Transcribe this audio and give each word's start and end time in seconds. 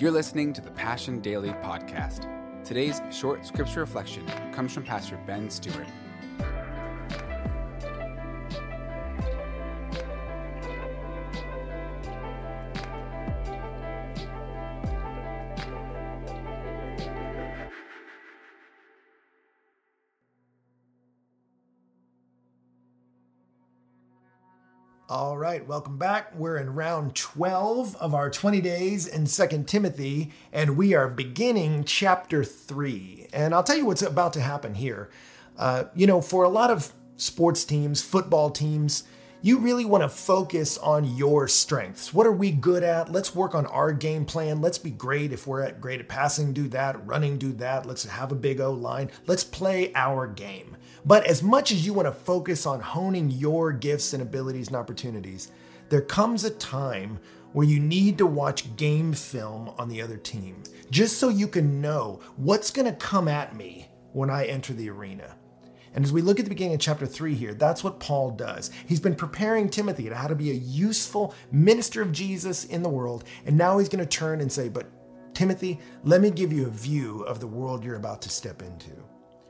You're 0.00 0.10
listening 0.10 0.54
to 0.54 0.62
the 0.62 0.70
Passion 0.70 1.20
Daily 1.20 1.50
podcast. 1.50 2.24
Today's 2.64 3.02
short 3.10 3.44
scripture 3.44 3.80
reflection 3.80 4.26
comes 4.50 4.72
from 4.72 4.82
Pastor 4.82 5.20
Ben 5.26 5.50
Stewart. 5.50 5.86
All 25.10 25.36
right, 25.36 25.66
welcome 25.66 25.98
back. 25.98 26.32
We're 26.36 26.58
in 26.58 26.72
round 26.72 27.16
12 27.16 27.96
of 27.96 28.14
our 28.14 28.30
20 28.30 28.60
days 28.60 29.08
in 29.08 29.26
2 29.26 29.64
Timothy, 29.64 30.30
and 30.52 30.76
we 30.76 30.94
are 30.94 31.08
beginning 31.08 31.82
chapter 31.82 32.44
3. 32.44 33.26
And 33.32 33.52
I'll 33.52 33.64
tell 33.64 33.76
you 33.76 33.86
what's 33.86 34.02
about 34.02 34.32
to 34.34 34.40
happen 34.40 34.74
here. 34.74 35.10
Uh, 35.58 35.86
you 35.96 36.06
know, 36.06 36.20
for 36.20 36.44
a 36.44 36.48
lot 36.48 36.70
of 36.70 36.92
sports 37.16 37.64
teams, 37.64 38.02
football 38.02 38.50
teams, 38.50 39.02
you 39.42 39.58
really 39.58 39.84
want 39.84 40.04
to 40.04 40.08
focus 40.08 40.78
on 40.78 41.16
your 41.16 41.48
strengths. 41.48 42.14
What 42.14 42.28
are 42.28 42.32
we 42.32 42.52
good 42.52 42.84
at? 42.84 43.10
Let's 43.10 43.34
work 43.34 43.52
on 43.52 43.66
our 43.66 43.92
game 43.92 44.24
plan. 44.24 44.60
Let's 44.60 44.78
be 44.78 44.90
great. 44.90 45.32
If 45.32 45.44
we're 45.44 45.62
at 45.62 45.80
great 45.80 45.98
at 45.98 46.06
passing, 46.06 46.52
do 46.52 46.68
that. 46.68 47.04
Running, 47.04 47.36
do 47.36 47.52
that. 47.54 47.84
Let's 47.84 48.04
have 48.04 48.30
a 48.30 48.36
big 48.36 48.60
O 48.60 48.70
line. 48.70 49.10
Let's 49.26 49.42
play 49.42 49.90
our 49.96 50.28
game. 50.28 50.76
But 51.04 51.24
as 51.24 51.42
much 51.42 51.72
as 51.72 51.84
you 51.84 51.92
want 51.94 52.06
to 52.06 52.12
focus 52.12 52.66
on 52.66 52.80
honing 52.80 53.30
your 53.30 53.72
gifts 53.72 54.12
and 54.12 54.22
abilities 54.22 54.68
and 54.68 54.76
opportunities, 54.76 55.50
there 55.88 56.02
comes 56.02 56.44
a 56.44 56.50
time 56.50 57.18
where 57.52 57.66
you 57.66 57.80
need 57.80 58.18
to 58.18 58.26
watch 58.26 58.76
game 58.76 59.12
film 59.12 59.70
on 59.76 59.88
the 59.88 60.00
other 60.00 60.16
team, 60.16 60.62
just 60.90 61.18
so 61.18 61.28
you 61.28 61.48
can 61.48 61.80
know 61.80 62.20
what's 62.36 62.70
going 62.70 62.86
to 62.86 62.92
come 62.92 63.28
at 63.28 63.56
me 63.56 63.88
when 64.12 64.30
I 64.30 64.46
enter 64.46 64.72
the 64.72 64.88
arena. 64.88 65.36
And 65.92 66.04
as 66.04 66.12
we 66.12 66.22
look 66.22 66.38
at 66.38 66.44
the 66.44 66.50
beginning 66.50 66.74
of 66.74 66.80
chapter 66.80 67.06
3 67.06 67.34
here, 67.34 67.54
that's 67.54 67.82
what 67.82 67.98
Paul 67.98 68.30
does. 68.30 68.70
He's 68.86 69.00
been 69.00 69.16
preparing 69.16 69.68
Timothy 69.68 70.08
to 70.08 70.14
how 70.14 70.28
to 70.28 70.36
be 70.36 70.52
a 70.52 70.54
useful 70.54 71.34
minister 71.50 72.00
of 72.00 72.12
Jesus 72.12 72.64
in 72.66 72.82
the 72.82 72.88
world, 72.88 73.24
and 73.44 73.58
now 73.58 73.78
he's 73.78 73.88
going 73.88 74.04
to 74.04 74.18
turn 74.18 74.40
and 74.40 74.52
say, 74.52 74.68
But 74.68 74.86
Timothy, 75.34 75.80
let 76.04 76.20
me 76.20 76.30
give 76.30 76.52
you 76.52 76.66
a 76.66 76.70
view 76.70 77.22
of 77.22 77.40
the 77.40 77.46
world 77.46 77.84
you're 77.84 77.96
about 77.96 78.22
to 78.22 78.28
step 78.28 78.62
into. 78.62 78.92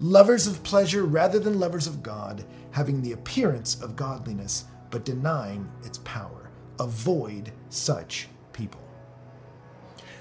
lovers 0.00 0.46
of 0.46 0.62
pleasure 0.62 1.04
rather 1.04 1.38
than 1.38 1.58
lovers 1.58 1.86
of 1.86 2.02
God, 2.02 2.44
having 2.70 3.00
the 3.00 3.12
appearance 3.12 3.80
of 3.82 3.96
godliness, 3.96 4.64
but 4.90 5.04
denying 5.04 5.70
its 5.84 5.98
power. 5.98 6.50
Avoid 6.78 7.52
such 7.70 8.28
people. 8.52 8.80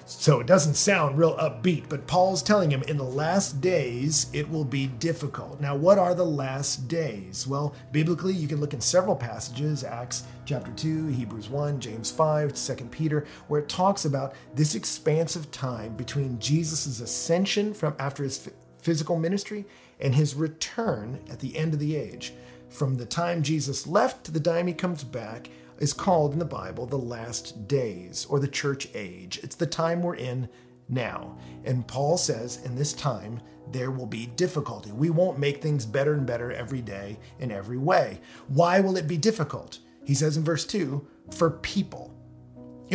So 0.07 0.39
it 0.39 0.45
doesn't 0.45 0.75
sound 0.75 1.17
real 1.17 1.35
upbeat, 1.37 1.89
but 1.89 2.05
Paul's 2.05 2.43
telling 2.43 2.69
him 2.69 2.83
in 2.83 2.95
the 2.95 3.03
last 3.03 3.59
days 3.59 4.27
it 4.33 4.47
will 4.47 4.63
be 4.63 4.85
difficult. 4.85 5.59
Now, 5.59 5.75
what 5.75 5.97
are 5.97 6.13
the 6.13 6.23
last 6.23 6.87
days? 6.87 7.47
Well, 7.47 7.73
biblically, 7.91 8.33
you 8.33 8.47
can 8.47 8.59
look 8.61 8.75
in 8.75 8.81
several 8.81 9.15
passages 9.15 9.83
Acts 9.83 10.25
chapter 10.45 10.71
2, 10.73 11.07
Hebrews 11.07 11.49
1, 11.49 11.79
James 11.79 12.11
5, 12.11 12.53
2 12.53 12.75
Peter, 12.85 13.25
where 13.47 13.61
it 13.61 13.67
talks 13.67 14.05
about 14.05 14.35
this 14.53 14.75
expanse 14.75 15.35
of 15.35 15.49
time 15.49 15.95
between 15.95 16.37
Jesus' 16.37 16.99
ascension 16.99 17.73
from 17.73 17.95
after 17.97 18.23
his 18.23 18.37
physical 18.85 19.17
ministry 19.17 19.65
and 19.99 20.13
his 20.13 20.35
return 20.35 21.19
at 21.31 21.39
the 21.39 21.57
end 21.57 21.73
of 21.73 21.79
the 21.79 21.95
age. 21.95 22.33
From 22.69 22.95
the 22.95 23.05
time 23.05 23.41
Jesus 23.41 23.87
left 23.87 24.23
to 24.25 24.31
the 24.31 24.39
time 24.39 24.67
he 24.67 24.73
comes 24.73 25.03
back 25.03 25.49
is 25.79 25.91
called 25.91 26.33
in 26.33 26.39
the 26.39 26.45
Bible 26.45 26.85
the 26.85 26.95
last 26.95 27.67
days 27.67 28.27
or 28.29 28.39
the 28.39 28.47
church 28.47 28.87
age. 28.93 29.39
It's 29.41 29.55
the 29.55 29.65
time 29.65 30.03
we're 30.03 30.15
in 30.15 30.47
now. 30.87 31.35
And 31.63 31.87
Paul 31.87 32.15
says 32.15 32.63
in 32.63 32.75
this 32.75 32.93
time, 32.93 33.41
there 33.71 33.89
will 33.89 34.05
be 34.05 34.27
difficulty. 34.27 34.91
We 34.91 35.09
won't 35.09 35.39
make 35.39 35.63
things 35.63 35.87
better 35.87 36.13
and 36.13 36.27
better 36.27 36.51
every 36.51 36.81
day 36.81 37.17
in 37.39 37.51
every 37.51 37.79
way. 37.79 38.21
Why 38.49 38.81
will 38.81 38.97
it 38.97 39.07
be 39.07 39.17
difficult? 39.17 39.79
He 40.03 40.13
says 40.13 40.37
in 40.37 40.43
verse 40.43 40.63
2 40.65 41.05
for 41.31 41.49
people. 41.49 42.14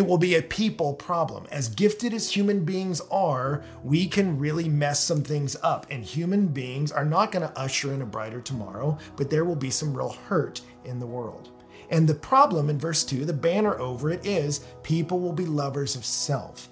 It 0.01 0.07
will 0.07 0.17
be 0.17 0.37
a 0.37 0.43
people 0.43 0.95
problem. 0.95 1.47
As 1.53 1.69
gifted 1.69 2.15
as 2.15 2.35
human 2.35 2.65
beings 2.65 3.03
are, 3.11 3.63
we 3.85 4.07
can 4.07 4.39
really 4.39 4.67
mess 4.67 5.05
some 5.05 5.23
things 5.23 5.59
up. 5.63 5.87
And 5.91 6.03
human 6.03 6.47
beings 6.47 6.91
are 6.91 7.05
not 7.05 7.33
going 7.33 7.47
to 7.47 7.59
usher 7.59 7.93
in 7.93 8.01
a 8.01 8.07
brighter 8.07 8.41
tomorrow, 8.41 8.97
but 9.17 9.29
there 9.29 9.45
will 9.45 9.57
be 9.57 9.69
some 9.69 9.95
real 9.95 10.17
hurt 10.27 10.63
in 10.87 11.01
the 11.01 11.07
world. 11.07 11.51
And 11.91 12.09
the 12.09 12.15
problem 12.15 12.71
in 12.71 12.79
verse 12.79 13.05
2, 13.05 13.27
the 13.27 13.35
banner 13.35 13.79
over 13.79 14.09
it 14.09 14.25
is 14.25 14.61
people 14.83 15.21
will 15.21 15.35
be 15.35 15.45
lovers 15.45 15.97
of 15.97 16.07
self. 16.07 16.71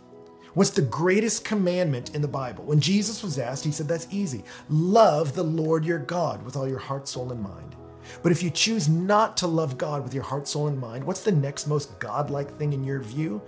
What's 0.55 0.71
the 0.71 0.81
greatest 0.81 1.45
commandment 1.45 2.15
in 2.15 2.23
the 2.23 2.29
Bible? 2.29 2.65
When 2.65 2.81
Jesus 2.81 3.23
was 3.23 3.39
asked, 3.39 3.63
he 3.63 3.73
said, 3.73 3.89
That's 3.89 4.09
easy. 4.11 4.43
Love 4.71 5.35
the 5.35 5.45
Lord 5.45 5.85
your 5.85 5.99
God 5.99 6.43
with 6.47 6.57
all 6.57 6.67
your 6.67 6.79
heart, 6.79 7.07
soul, 7.07 7.31
and 7.31 7.43
mind. 7.43 7.77
But 8.23 8.33
if 8.33 8.43
you 8.43 8.51
choose 8.51 8.89
not 8.89 9.37
to 9.39 9.47
love 9.47 9.79
God 9.79 10.03
with 10.03 10.15
your 10.15 10.23
heart, 10.23 10.49
soul, 10.49 10.69
and 10.69 10.79
mind, 10.79 11.05
what's 11.05 11.23
the 11.23 11.33
next 11.33 11.67
most 11.67 11.99
godlike 11.99 12.57
thing 12.59 12.73
in 12.73 12.85
your 12.85 13.01
view? 13.01 13.43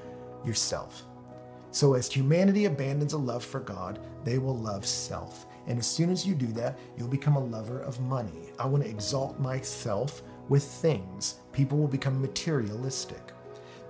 Yourself. 0.45 1.05
So, 1.73 1.95
as 1.95 2.11
humanity 2.11 2.65
abandons 2.65 3.13
a 3.13 3.19
love 3.19 3.45
for 3.45 3.61
God, 3.61 4.01
they 4.25 4.39
will 4.39 4.57
love 4.57 4.85
self. 4.85 5.47
And 5.67 5.79
as 5.79 5.87
soon 5.87 6.11
as 6.11 6.27
you 6.27 6.35
do 6.35 6.49
that, 6.55 6.79
you'll 6.97 7.09
become 7.09 7.37
a 7.37 7.45
lover 7.45 7.81
of 7.81 8.01
money. 8.01 8.51
I 8.59 8.67
want 8.67 8.83
to 8.83 8.91
exalt 8.91 9.39
myself 9.39 10.23
with 10.49 10.65
things. 10.65 11.37
People 11.53 11.79
will 11.79 11.87
become 11.87 12.21
materialistic. 12.21 13.33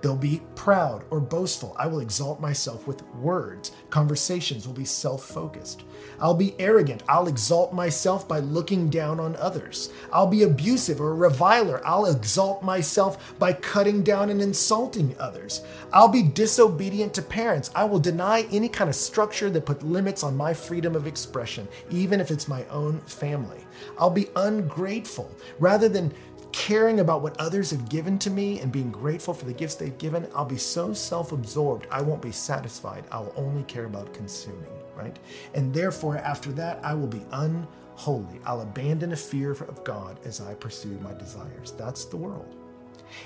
They'll 0.01 0.15
be 0.15 0.41
proud 0.55 1.03
or 1.11 1.19
boastful. 1.19 1.75
I 1.77 1.87
will 1.87 1.99
exalt 1.99 2.39
myself 2.39 2.87
with 2.87 3.05
words. 3.15 3.71
Conversations 3.89 4.65
will 4.65 4.73
be 4.73 4.85
self 4.85 5.23
focused. 5.23 5.83
I'll 6.19 6.33
be 6.33 6.55
arrogant. 6.59 7.03
I'll 7.07 7.27
exalt 7.27 7.73
myself 7.73 8.27
by 8.27 8.39
looking 8.39 8.89
down 8.89 9.19
on 9.19 9.35
others. 9.35 9.91
I'll 10.11 10.27
be 10.27 10.43
abusive 10.43 10.99
or 10.99 11.11
a 11.11 11.15
reviler. 11.15 11.81
I'll 11.85 12.05
exalt 12.05 12.63
myself 12.63 13.37
by 13.37 13.53
cutting 13.53 14.03
down 14.03 14.29
and 14.29 14.41
insulting 14.41 15.15
others. 15.19 15.61
I'll 15.93 16.07
be 16.07 16.23
disobedient 16.23 17.13
to 17.15 17.21
parents. 17.21 17.69
I 17.75 17.83
will 17.83 17.99
deny 17.99 18.47
any 18.51 18.69
kind 18.69 18.89
of 18.89 18.95
structure 18.95 19.49
that 19.49 19.65
put 19.65 19.83
limits 19.83 20.23
on 20.23 20.35
my 20.35 20.53
freedom 20.53 20.95
of 20.95 21.07
expression, 21.07 21.67
even 21.89 22.19
if 22.19 22.31
it's 22.31 22.47
my 22.47 22.65
own 22.65 22.99
family. 23.01 23.65
I'll 23.97 24.09
be 24.09 24.29
ungrateful. 24.35 25.29
Rather 25.59 25.89
than 25.89 26.13
caring 26.51 26.99
about 26.99 27.21
what 27.21 27.39
others 27.39 27.71
have 27.71 27.89
given 27.89 28.17
to 28.19 28.29
me 28.29 28.59
and 28.59 28.71
being 28.71 28.91
grateful 28.91 29.33
for 29.33 29.45
the 29.45 29.53
gifts 29.53 29.75
they've 29.75 29.97
given, 29.97 30.27
I'll 30.35 30.45
be 30.45 30.57
so 30.57 30.93
self 30.93 31.31
absorbed, 31.31 31.87
I 31.91 32.01
won't 32.01 32.21
be 32.21 32.31
satisfied. 32.31 33.05
I'll 33.11 33.33
only 33.35 33.63
care 33.63 33.85
about 33.85 34.13
consuming, 34.13 34.71
right? 34.95 35.17
And 35.53 35.73
therefore, 35.73 36.17
after 36.17 36.51
that, 36.53 36.79
I 36.83 36.93
will 36.93 37.07
be 37.07 37.25
unholy. 37.31 38.39
I'll 38.45 38.61
abandon 38.61 39.13
a 39.13 39.17
fear 39.17 39.51
of 39.51 39.83
God 39.83 40.19
as 40.25 40.41
I 40.41 40.53
pursue 40.55 40.97
my 41.01 41.13
desires. 41.13 41.73
That's 41.77 42.05
the 42.05 42.17
world. 42.17 42.55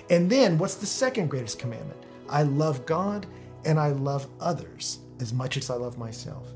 And 0.10 0.30
then, 0.30 0.57
what's 0.57 0.75
the 0.75 0.86
second 0.86 1.30
greatest 1.30 1.60
commandment? 1.60 2.00
I 2.30 2.44
love 2.44 2.86
God 2.86 3.28
and 3.66 3.80
I 3.80 3.89
love 3.89 4.28
others 4.39 5.00
as 5.19 5.33
much 5.33 5.57
as 5.57 5.69
I 5.69 5.75
love 5.75 5.98
myself. 5.98 6.50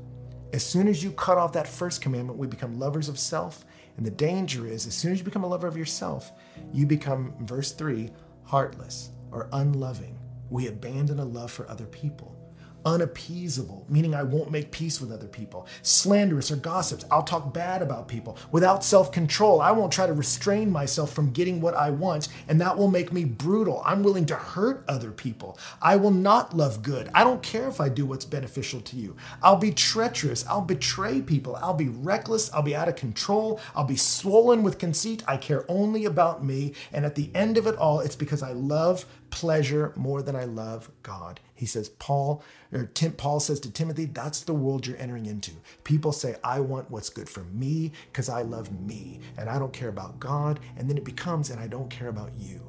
As 0.52 0.64
soon 0.64 0.88
as 0.88 1.02
you 1.02 1.12
cut 1.12 1.38
off 1.38 1.52
that 1.52 1.68
first 1.68 2.02
commandment, 2.02 2.38
we 2.38 2.46
become 2.46 2.78
lovers 2.78 3.08
of 3.08 3.18
self 3.18 3.64
and 3.96 4.06
the 4.06 4.10
danger 4.10 4.66
is, 4.66 4.86
as 4.86 4.94
soon 4.94 5.12
as 5.12 5.18
you 5.18 5.24
become 5.24 5.44
a 5.44 5.48
lover 5.48 5.66
of 5.66 5.76
yourself, 5.76 6.32
you 6.72 6.86
become, 6.86 7.34
verse 7.40 7.72
3, 7.72 8.10
heartless 8.44 9.10
or 9.32 9.48
unloving. 9.52 10.18
We 10.48 10.68
abandon 10.68 11.20
a 11.20 11.24
love 11.24 11.52
for 11.52 11.68
other 11.68 11.86
people 11.86 12.39
unappeasable, 12.84 13.86
meaning 13.88 14.14
I 14.14 14.22
won't 14.22 14.50
make 14.50 14.70
peace 14.70 15.00
with 15.00 15.12
other 15.12 15.26
people, 15.26 15.66
slanderous 15.82 16.50
or 16.50 16.56
gossips. 16.56 17.04
I'll 17.10 17.22
talk 17.22 17.52
bad 17.52 17.82
about 17.82 18.08
people. 18.08 18.36
Without 18.52 18.84
self 18.84 19.12
control, 19.12 19.60
I 19.60 19.70
won't 19.72 19.92
try 19.92 20.06
to 20.06 20.12
restrain 20.12 20.70
myself 20.70 21.12
from 21.12 21.32
getting 21.32 21.60
what 21.60 21.74
I 21.74 21.90
want, 21.90 22.28
and 22.48 22.60
that 22.60 22.76
will 22.76 22.88
make 22.88 23.12
me 23.12 23.24
brutal. 23.24 23.82
I'm 23.84 24.02
willing 24.02 24.26
to 24.26 24.36
hurt 24.36 24.84
other 24.88 25.10
people. 25.10 25.58
I 25.82 25.96
will 25.96 26.10
not 26.10 26.56
love 26.56 26.82
good. 26.82 27.10
I 27.14 27.24
don't 27.24 27.42
care 27.42 27.68
if 27.68 27.80
I 27.80 27.88
do 27.88 28.06
what's 28.06 28.24
beneficial 28.24 28.80
to 28.80 28.96
you. 28.96 29.16
I'll 29.42 29.56
be 29.56 29.72
treacherous. 29.72 30.46
I'll 30.46 30.60
betray 30.60 31.20
people. 31.20 31.56
I'll 31.56 31.74
be 31.74 31.88
reckless. 31.88 32.52
I'll 32.52 32.62
be 32.62 32.76
out 32.76 32.88
of 32.88 32.96
control. 32.96 33.60
I'll 33.74 33.84
be 33.84 33.96
swollen 33.96 34.62
with 34.62 34.78
conceit. 34.78 35.22
I 35.26 35.36
care 35.36 35.64
only 35.68 36.04
about 36.04 36.44
me. 36.44 36.74
And 36.92 37.04
at 37.04 37.14
the 37.14 37.30
end 37.34 37.58
of 37.58 37.66
it 37.66 37.76
all, 37.76 38.00
it's 38.00 38.16
because 38.16 38.42
I 38.42 38.52
love 38.52 39.04
pleasure 39.30 39.92
more 39.96 40.22
than 40.22 40.36
I 40.36 40.44
love 40.44 40.90
God 41.02 41.40
He 41.54 41.66
says, 41.66 41.90
Paul, 41.90 42.42
or 42.72 42.86
Tim, 42.86 43.12
Paul 43.12 43.38
says 43.38 43.60
to 43.60 43.70
Timothy, 43.70 44.06
that's 44.06 44.40
the 44.40 44.54
world 44.54 44.86
you're 44.86 44.96
entering 44.96 45.26
into. 45.26 45.52
People 45.84 46.12
say, 46.12 46.36
I 46.42 46.60
want 46.60 46.90
what's 46.90 47.10
good 47.10 47.28
for 47.28 47.44
me 47.44 47.92
because 48.10 48.30
I 48.30 48.42
love 48.42 48.72
me 48.80 49.20
and 49.36 49.48
I 49.48 49.58
don't 49.58 49.72
care 49.72 49.90
about 49.90 50.18
God. 50.18 50.60
And 50.78 50.88
then 50.88 50.96
it 50.96 51.04
becomes, 51.04 51.50
and 51.50 51.60
I 51.60 51.66
don't 51.66 51.90
care 51.90 52.08
about 52.08 52.32
you. 52.38 52.60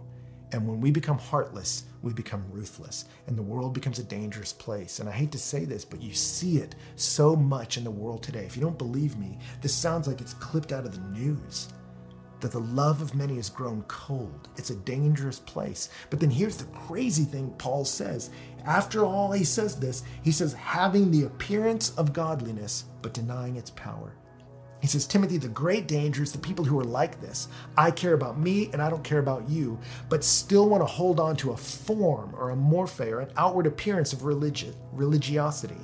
And 0.52 0.68
when 0.68 0.81
we 0.81 0.92
become 0.92 1.18
heartless, 1.18 1.86
we 2.02 2.12
become 2.12 2.44
ruthless, 2.52 3.06
and 3.28 3.38
the 3.38 3.42
world 3.42 3.74
becomes 3.74 4.00
a 4.00 4.04
dangerous 4.04 4.52
place. 4.52 5.00
And 5.00 5.07
I 5.07 5.14
hate 5.14 5.31
to 5.31 5.38
say 5.40 5.64
this, 5.64 5.86
but 5.86 6.02
you 6.02 6.14
see 6.14 6.57
it 6.57 6.75
so 6.98 7.36
much 7.36 7.78
in 7.78 7.86
the 7.86 7.92
world 7.92 8.22
today. 8.22 8.44
If 8.44 8.57
you 8.57 8.62
don't 8.62 8.78
believe 8.78 9.18
me, 9.18 9.38
this 9.62 9.74
sounds 9.74 10.07
like 10.07 10.19
it's 10.19 10.34
clipped 10.34 10.74
out 10.74 10.86
of 10.86 10.92
the 10.92 11.19
news 11.19 11.69
that 12.42 12.52
the 12.52 12.60
love 12.60 13.02
of 13.02 13.16
many 13.16 13.36
has 13.36 13.50
grown 13.50 13.84
cold. 13.84 14.50
It's 14.58 14.72
a 14.72 14.76
dangerous 14.76 15.40
place. 15.40 15.90
But 16.10 16.20
then 16.20 16.30
here's 16.30 16.58
the 16.58 16.66
crazy 16.66 17.24
thing 17.24 17.54
Paul 17.58 17.86
says. 17.86 18.32
After 18.66 19.06
all, 19.06 19.32
he 19.32 19.44
says 19.44 19.80
this 19.80 20.04
he 20.24 20.32
says, 20.32 20.54
having 20.54 21.10
the 21.12 21.26
appearance 21.26 21.92
of 21.98 22.14
godliness, 22.14 22.86
but 23.02 23.14
denying 23.14 23.56
its 23.56 23.72
power. 23.72 24.16
He 24.82 24.88
says, 24.88 25.06
Timothy, 25.06 25.38
the 25.38 25.48
great 25.48 25.88
danger 25.88 26.24
is 26.24 26.32
the 26.32 26.40
people 26.40 26.66
who 26.66 26.80
are 26.80 26.84
like 26.84 27.22
this. 27.22 27.48
I 27.78 27.92
care 27.92 28.16
about 28.16 28.40
me 28.40 28.72
and 28.74 28.82
I 28.82 28.90
don't 28.90 29.04
care 29.04 29.20
about 29.20 29.48
you, 29.48 29.80
but 30.10 30.24
still 30.24 30.68
want 30.68 30.82
to 30.82 30.88
hold 30.88 31.20
on 31.20 31.36
to 31.38 31.52
a 31.52 31.58
form 31.58 32.34
or 32.36 32.50
a 32.50 32.56
morphe 32.56 33.12
or 33.12 33.20
an 33.22 33.32
outward 33.38 33.68
appearance 33.68 34.12
of 34.12 34.24
religion, 34.24 34.74
religiosity. 34.92 35.78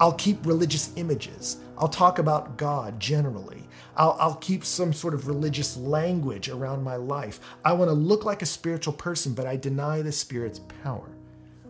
I'll 0.00 0.14
keep 0.14 0.46
religious 0.46 0.92
images. 0.96 1.58
I'll 1.76 1.88
talk 1.88 2.18
about 2.18 2.56
God 2.56 2.98
generally. 2.98 3.68
I'll, 3.96 4.16
I'll 4.18 4.36
keep 4.36 4.64
some 4.64 4.94
sort 4.94 5.12
of 5.12 5.28
religious 5.28 5.76
language 5.76 6.48
around 6.48 6.82
my 6.82 6.96
life. 6.96 7.38
I 7.66 7.74
want 7.74 7.90
to 7.90 7.94
look 7.94 8.24
like 8.24 8.40
a 8.40 8.46
spiritual 8.46 8.94
person, 8.94 9.34
but 9.34 9.46
I 9.46 9.56
deny 9.56 10.00
the 10.00 10.10
Spirit's 10.10 10.60
power. 10.82 11.10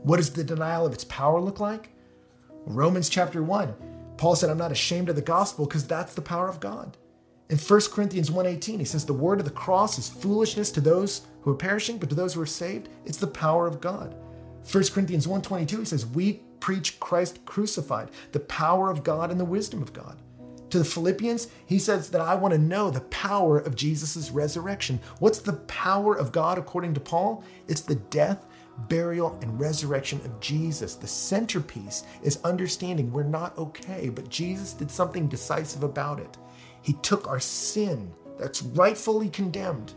What 0.04 0.18
does 0.18 0.30
the 0.30 0.44
denial 0.44 0.86
of 0.86 0.92
its 0.92 1.04
power 1.04 1.40
look 1.40 1.58
like? 1.58 1.90
Romans 2.66 3.08
chapter 3.08 3.42
1. 3.42 3.74
Paul 4.16 4.36
said, 4.36 4.48
I'm 4.48 4.58
not 4.58 4.70
ashamed 4.70 5.08
of 5.08 5.16
the 5.16 5.22
gospel 5.22 5.66
because 5.66 5.86
that's 5.86 6.14
the 6.14 6.22
power 6.22 6.48
of 6.48 6.60
God. 6.60 6.96
In 7.48 7.58
1 7.58 7.80
Corinthians 7.90 8.30
1:18, 8.30 8.78
he 8.78 8.84
says, 8.84 9.04
The 9.04 9.12
word 9.12 9.40
of 9.40 9.44
the 9.44 9.50
cross 9.50 9.98
is 9.98 10.08
foolishness 10.08 10.70
to 10.70 10.80
those 10.80 11.22
who 11.42 11.50
are 11.50 11.56
perishing, 11.56 11.98
but 11.98 12.08
to 12.10 12.14
those 12.14 12.34
who 12.34 12.42
are 12.42 12.46
saved, 12.46 12.88
it's 13.04 13.18
the 13.18 13.26
power 13.26 13.66
of 13.66 13.80
God. 13.80 14.14
1 14.70 14.84
Corinthians 14.92 15.26
1:22, 15.26 15.78
he 15.80 15.84
says, 15.84 16.06
We 16.06 16.42
preach 16.60 17.00
Christ 17.00 17.44
crucified, 17.44 18.10
the 18.32 18.40
power 18.40 18.90
of 18.90 19.02
God 19.02 19.30
and 19.30 19.40
the 19.40 19.44
wisdom 19.44 19.82
of 19.82 19.92
God. 19.92 20.20
To 20.70 20.78
the 20.78 20.84
Philippians, 20.84 21.48
he 21.66 21.80
says 21.80 22.10
that 22.10 22.20
I 22.20 22.36
want 22.36 22.54
to 22.54 22.58
know 22.58 22.90
the 22.90 23.00
power 23.00 23.58
of 23.58 23.74
Jesus' 23.74 24.30
resurrection. 24.30 25.00
What's 25.18 25.40
the 25.40 25.54
power 25.54 26.14
of 26.16 26.30
God 26.30 26.58
according 26.58 26.94
to 26.94 27.00
Paul? 27.00 27.42
It's 27.66 27.80
the 27.80 27.96
death, 27.96 28.46
burial, 28.88 29.36
and 29.42 29.58
resurrection 29.58 30.20
of 30.24 30.38
Jesus. 30.38 30.94
The 30.94 31.08
centerpiece 31.08 32.04
is 32.22 32.38
understanding 32.44 33.10
we're 33.10 33.24
not 33.24 33.58
okay, 33.58 34.10
but 34.10 34.28
Jesus 34.28 34.72
did 34.72 34.92
something 34.92 35.26
decisive 35.26 35.82
about 35.82 36.20
it. 36.20 36.38
He 36.82 36.92
took 37.02 37.26
our 37.26 37.40
sin 37.40 38.12
that's 38.38 38.62
rightfully 38.62 39.28
condemned, 39.28 39.94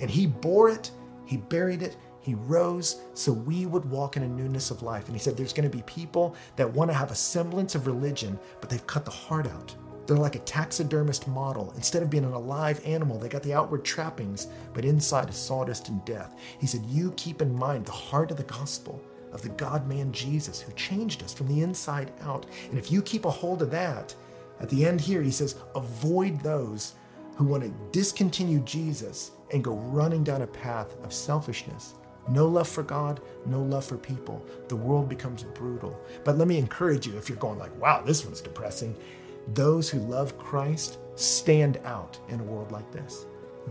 and 0.00 0.10
He 0.10 0.26
bore 0.26 0.70
it, 0.70 0.90
He 1.26 1.36
buried 1.36 1.82
it, 1.82 1.98
He 2.24 2.34
rose 2.34 3.02
so 3.12 3.32
we 3.32 3.66
would 3.66 3.84
walk 3.84 4.16
in 4.16 4.22
a 4.22 4.28
newness 4.28 4.70
of 4.70 4.82
life. 4.82 5.06
And 5.06 5.14
He 5.14 5.20
said 5.20 5.36
there's 5.36 5.52
going 5.52 5.70
to 5.70 5.76
be 5.76 5.82
people 5.82 6.34
that 6.56 6.72
want 6.72 6.90
to 6.90 6.96
have 6.96 7.10
a 7.10 7.14
semblance 7.14 7.74
of 7.74 7.86
religion, 7.86 8.38
but 8.62 8.70
they've 8.70 8.86
cut 8.86 9.04
the 9.04 9.10
heart 9.10 9.46
out. 9.46 9.74
They're 10.06 10.16
like 10.16 10.34
a 10.34 10.40
taxidermist 10.40 11.28
model. 11.28 11.72
Instead 11.76 12.02
of 12.02 12.08
being 12.08 12.24
an 12.24 12.32
alive 12.32 12.80
animal, 12.86 13.18
they 13.18 13.28
got 13.28 13.42
the 13.42 13.52
outward 13.52 13.84
trappings, 13.84 14.48
but 14.72 14.86
inside 14.86 15.28
is 15.28 15.36
sawdust 15.36 15.90
and 15.90 16.02
death. 16.06 16.34
He 16.58 16.66
said, 16.66 16.82
You 16.86 17.12
keep 17.16 17.42
in 17.42 17.54
mind 17.54 17.84
the 17.84 17.92
heart 17.92 18.30
of 18.30 18.38
the 18.38 18.42
gospel 18.44 19.02
of 19.32 19.42
the 19.42 19.50
God 19.50 19.86
man 19.86 20.10
Jesus 20.12 20.60
who 20.60 20.72
changed 20.72 21.22
us 21.22 21.34
from 21.34 21.48
the 21.48 21.62
inside 21.62 22.10
out. 22.22 22.46
And 22.70 22.78
if 22.78 22.90
you 22.90 23.02
keep 23.02 23.26
a 23.26 23.30
hold 23.30 23.60
of 23.60 23.70
that, 23.72 24.14
at 24.60 24.70
the 24.70 24.86
end 24.86 25.00
here, 25.00 25.20
he 25.20 25.30
says, 25.30 25.56
Avoid 25.74 26.40
those 26.40 26.94
who 27.36 27.44
want 27.44 27.64
to 27.64 27.74
discontinue 27.90 28.60
Jesus 28.60 29.32
and 29.52 29.64
go 29.64 29.74
running 29.74 30.24
down 30.24 30.42
a 30.42 30.46
path 30.46 30.94
of 31.02 31.12
selfishness. 31.12 31.94
No 32.28 32.46
love 32.46 32.68
for 32.68 32.82
God, 32.82 33.20
no 33.44 33.60
love 33.60 33.84
for 33.84 33.98
people. 33.98 34.44
The 34.68 34.76
world 34.76 35.08
becomes 35.08 35.42
brutal. 35.42 35.98
But 36.24 36.38
let 36.38 36.48
me 36.48 36.58
encourage 36.58 37.06
you 37.06 37.16
if 37.16 37.28
you're 37.28 37.38
going 37.38 37.58
like, 37.58 37.78
wow, 37.80 38.02
this 38.02 38.24
one's 38.24 38.40
depressing. 38.40 38.96
Those 39.52 39.90
who 39.90 39.98
love 39.98 40.38
Christ 40.38 40.98
stand 41.16 41.78
out 41.84 42.18
in 42.28 42.40
a 42.40 42.44
world 42.44 42.72
like 42.72 42.90
this. 42.92 43.26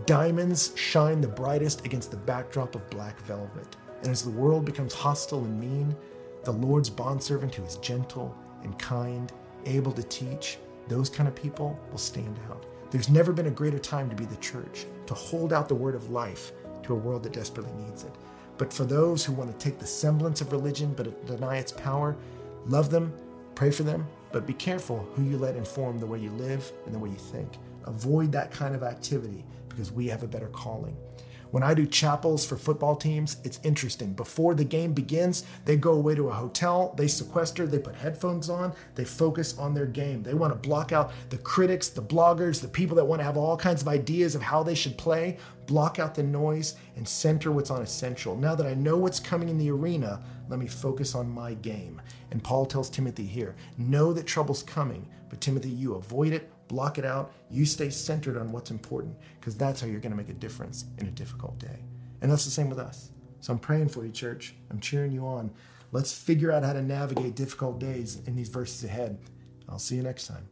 Diamonds 0.06 0.72
shine 0.76 1.20
the 1.20 1.28
brightest 1.28 1.84
against 1.84 2.10
the 2.10 2.16
backdrop 2.16 2.74
of 2.74 2.88
black 2.90 3.18
velvet. 3.22 3.76
And 4.02 4.10
as 4.10 4.22
the 4.22 4.30
world 4.30 4.64
becomes 4.64 4.92
hostile 4.92 5.44
and 5.44 5.58
mean, 5.58 5.96
the 6.44 6.52
Lord's 6.52 6.90
bondservant 6.90 7.54
who 7.54 7.64
is 7.64 7.76
gentle 7.76 8.36
and 8.62 8.78
kind, 8.78 9.32
able 9.66 9.92
to 9.92 10.02
teach, 10.04 10.58
those 10.88 11.08
kind 11.08 11.28
of 11.28 11.34
people 11.34 11.78
will 11.90 11.98
stand 11.98 12.38
out. 12.50 12.66
There's 12.90 13.08
never 13.08 13.32
been 13.32 13.46
a 13.46 13.50
greater 13.50 13.78
time 13.78 14.08
to 14.10 14.16
be 14.16 14.26
the 14.26 14.36
church, 14.36 14.86
to 15.06 15.14
hold 15.14 15.52
out 15.52 15.68
the 15.68 15.74
word 15.74 15.94
of 15.94 16.10
life 16.10 16.52
to 16.84 16.94
a 16.94 16.96
world 16.96 17.22
that 17.24 17.32
desperately 17.32 17.72
needs 17.84 18.04
it. 18.04 18.12
But 18.56 18.72
for 18.72 18.84
those 18.84 19.24
who 19.24 19.32
want 19.32 19.50
to 19.50 19.64
take 19.64 19.78
the 19.78 19.86
semblance 19.86 20.40
of 20.40 20.52
religion 20.52 20.94
but 20.96 21.26
deny 21.26 21.56
its 21.58 21.72
power, 21.72 22.16
love 22.66 22.90
them, 22.90 23.12
pray 23.54 23.70
for 23.70 23.82
them, 23.82 24.06
but 24.32 24.46
be 24.46 24.54
careful 24.54 25.06
who 25.14 25.22
you 25.24 25.36
let 25.36 25.56
inform 25.56 25.98
the 25.98 26.06
way 26.06 26.18
you 26.18 26.30
live 26.30 26.70
and 26.86 26.94
the 26.94 26.98
way 26.98 27.08
you 27.08 27.16
think. 27.16 27.50
Avoid 27.84 28.32
that 28.32 28.50
kind 28.50 28.74
of 28.74 28.82
activity 28.82 29.44
because 29.68 29.92
we 29.92 30.06
have 30.06 30.22
a 30.22 30.28
better 30.28 30.48
calling. 30.48 30.96
When 31.50 31.62
I 31.62 31.74
do 31.74 31.86
chapels 31.86 32.44
for 32.44 32.56
football 32.56 32.96
teams, 32.96 33.36
it's 33.44 33.60
interesting. 33.62 34.12
Before 34.12 34.54
the 34.54 34.64
game 34.64 34.92
begins, 34.92 35.44
they 35.64 35.76
go 35.76 35.92
away 35.92 36.14
to 36.14 36.28
a 36.28 36.32
hotel, 36.32 36.94
they 36.96 37.06
sequester, 37.06 37.66
they 37.66 37.78
put 37.78 37.94
headphones 37.94 38.50
on, 38.50 38.72
they 38.94 39.04
focus 39.04 39.56
on 39.58 39.74
their 39.74 39.86
game. 39.86 40.22
They 40.22 40.34
want 40.34 40.52
to 40.52 40.68
block 40.68 40.92
out 40.92 41.12
the 41.30 41.38
critics, 41.38 41.88
the 41.88 42.02
bloggers, 42.02 42.60
the 42.60 42.68
people 42.68 42.96
that 42.96 43.04
want 43.04 43.20
to 43.20 43.24
have 43.24 43.36
all 43.36 43.56
kinds 43.56 43.82
of 43.82 43.88
ideas 43.88 44.34
of 44.34 44.42
how 44.42 44.62
they 44.62 44.74
should 44.74 44.98
play, 44.98 45.38
block 45.66 45.98
out 45.98 46.14
the 46.14 46.22
noise, 46.22 46.76
and 46.96 47.06
center 47.06 47.52
what's 47.52 47.70
on 47.70 47.82
essential. 47.82 48.36
Now 48.36 48.54
that 48.54 48.66
I 48.66 48.74
know 48.74 48.96
what's 48.96 49.20
coming 49.20 49.48
in 49.48 49.58
the 49.58 49.70
arena, 49.70 50.22
let 50.48 50.58
me 50.58 50.66
focus 50.66 51.14
on 51.14 51.28
my 51.28 51.54
game. 51.54 52.00
And 52.30 52.42
Paul 52.42 52.66
tells 52.66 52.90
Timothy 52.90 53.26
here 53.26 53.54
know 53.78 54.12
that 54.12 54.26
trouble's 54.26 54.62
coming, 54.62 55.06
but 55.28 55.40
Timothy, 55.40 55.70
you 55.70 55.94
avoid 55.94 56.32
it, 56.32 56.50
block 56.68 56.98
it 56.98 57.04
out. 57.04 57.32
You 57.50 57.64
stay 57.64 57.90
centered 57.90 58.36
on 58.36 58.52
what's 58.52 58.70
important 58.70 59.16
because 59.38 59.56
that's 59.56 59.80
how 59.80 59.86
you're 59.86 60.00
going 60.00 60.12
to 60.12 60.16
make 60.16 60.28
a 60.28 60.34
difference 60.34 60.86
in 60.98 61.06
a 61.06 61.10
difficult 61.10 61.58
day. 61.58 61.80
And 62.20 62.30
that's 62.30 62.44
the 62.44 62.50
same 62.50 62.68
with 62.68 62.78
us. 62.78 63.10
So 63.40 63.52
I'm 63.52 63.58
praying 63.58 63.88
for 63.90 64.04
you, 64.04 64.10
church. 64.10 64.54
I'm 64.70 64.80
cheering 64.80 65.12
you 65.12 65.26
on. 65.26 65.50
Let's 65.92 66.12
figure 66.12 66.50
out 66.50 66.64
how 66.64 66.72
to 66.72 66.82
navigate 66.82 67.34
difficult 67.34 67.78
days 67.78 68.20
in 68.26 68.34
these 68.34 68.48
verses 68.48 68.84
ahead. 68.84 69.18
I'll 69.68 69.78
see 69.78 69.96
you 69.96 70.02
next 70.02 70.26
time. 70.26 70.48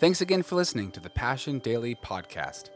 Thanks 0.00 0.22
again 0.22 0.42
for 0.42 0.54
listening 0.54 0.90
to 0.92 1.00
the 1.00 1.10
Passion 1.10 1.58
Daily 1.58 1.94
Podcast. 1.94 2.70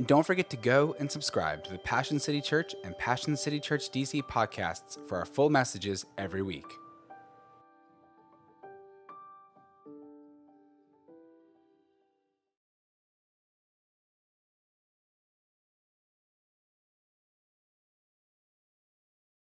And 0.00 0.06
don't 0.06 0.24
forget 0.24 0.48
to 0.48 0.56
go 0.56 0.96
and 0.98 1.12
subscribe 1.12 1.62
to 1.64 1.72
the 1.72 1.78
Passion 1.78 2.18
City 2.18 2.40
Church 2.40 2.74
and 2.84 2.96
Passion 2.96 3.36
City 3.36 3.60
Church 3.60 3.90
DC 3.90 4.22
podcasts 4.22 4.96
for 5.06 5.18
our 5.18 5.26
full 5.26 5.50
messages 5.50 6.06
every 6.16 6.40
week. 6.40 6.64